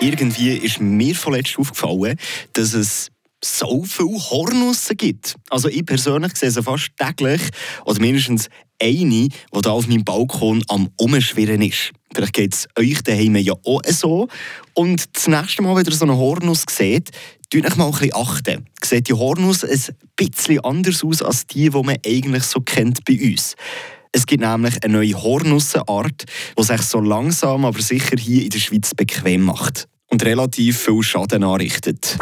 [0.00, 2.16] Irgendwie ist mir vorletzt aufgefallen,
[2.54, 3.10] dass es
[3.44, 5.34] so viele Hornussen gibt.
[5.50, 7.42] Also ich persönlich sehe sie fast täglich
[7.84, 8.48] oder mindestens
[8.80, 11.92] eine, die hier auf meinem Balkon am Umschwirren ist.
[12.14, 14.28] Vielleicht geht es euch daheim ja auch so.
[14.72, 17.10] Und das nächste Mal, wenn ihr so eine Hornuss seht,
[17.50, 18.66] tut euch mal ein bisschen achten.
[18.82, 23.20] Sieht die Hornuss ein bisschen anders aus als die, die man eigentlich so kennt bei
[23.20, 23.54] uns.
[24.12, 26.24] Es gibt nämlich eine neue Hornussenart,
[26.58, 31.02] die sich so langsam aber sicher hier in der Schweiz bequem macht und relativ viel
[31.02, 32.18] Schaden anrichtet.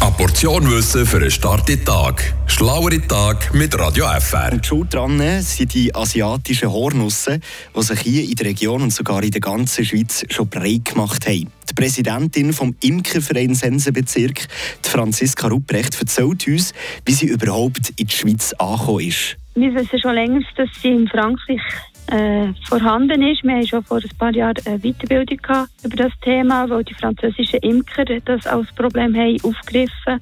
[0.00, 2.34] Eine Portion Wissen für einen starken Tag.
[2.46, 4.52] Schlauere Tag mit Radio FR.
[4.52, 7.40] Und schuld dran sind die asiatischen Hornussen,
[7.76, 11.26] die sich hier in der Region und sogar in der ganzen Schweiz schon breit gemacht
[11.26, 11.52] haben.
[11.70, 14.48] Die Präsidentin vom Imkerverein Sensenbezirk,
[14.82, 16.74] Franziska Rupprecht, erzählt uns,
[17.06, 19.36] wie sie überhaupt in die Schweiz angekommen ist.
[19.54, 21.60] Wir wissen schon länger, dass sie in Frankreich
[22.08, 23.42] äh, vorhanden ist.
[23.42, 26.94] Wir haben schon vor ein paar Jahren eine Weiterbildung gehabt über das Thema, weil die
[26.94, 30.20] französischen Imker das als Problem haben aufgegriffen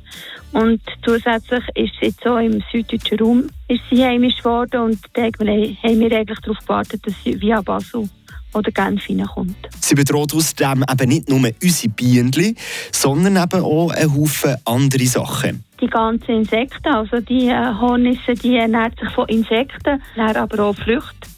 [0.53, 5.23] und zusätzlich ist sie jetzt so im süddeutschen Raum ist sie heimisch geworden und da
[5.23, 8.09] haben wir eigentlich darauf gewartet, dass sie via Basel
[8.53, 9.57] oder Genf hineinkommt.
[9.81, 12.57] Sie bedroht außerdem eben nicht nur unsere Bienen,
[12.91, 16.89] sondern eben auch einen Haufen andere Sachen die ganzen Insekten.
[16.89, 21.29] Also die äh, Hornisse, die ernähren sich von Insekten, aber auch Früchte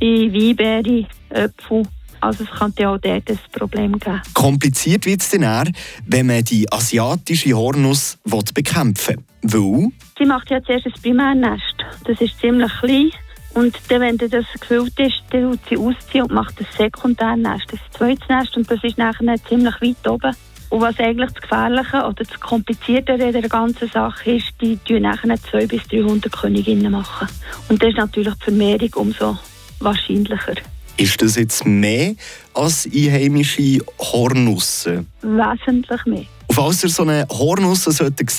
[0.00, 1.84] wie Weinbeere, Äpfel.
[2.22, 4.20] Also es könnte auch dort ein Problem geben.
[4.34, 5.72] Kompliziert wird es dann eher,
[6.06, 8.18] wenn man die asiatische Hornuss
[8.54, 9.88] bekämpfen will.
[10.18, 11.76] Sie macht ja zuerst ein Primärnest.
[12.04, 13.10] Das ist ziemlich klein.
[13.54, 17.80] Und dann, wenn das gefüllt ist, dann tut sie ausziehen und macht ein Sekundärnest, ein
[17.90, 18.56] zweites Nest.
[18.56, 20.36] Und das ist nachher ziemlich weit oben.
[20.68, 25.02] Und was eigentlich das Gefährliche oder das Komplizierte in der ganzen Sache ist, die tun
[25.02, 27.28] nachher 200 bis 300 Königinnen machen.
[27.68, 29.38] Und das ist natürlich die Vermehrung umso
[29.80, 30.54] wahrscheinlicher.
[30.96, 32.14] Ist das jetzt mehr
[32.54, 35.06] als einheimische Hornussen?
[35.22, 36.26] Wesentlich mehr.
[36.60, 38.30] Falls ihr so eine sehen solltet